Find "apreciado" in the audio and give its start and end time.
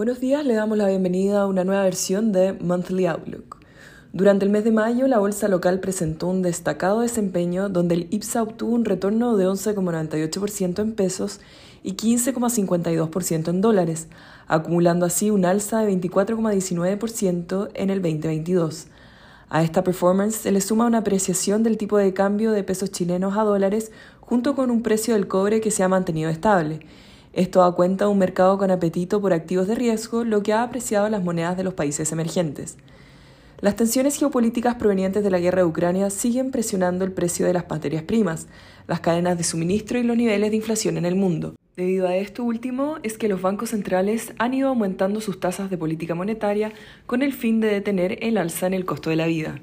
30.62-31.08